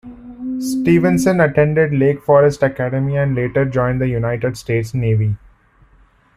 [0.59, 5.37] Stevenson attended Lake Forest Academy and later joined the United States Navy.